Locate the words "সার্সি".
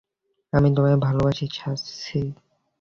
1.53-2.21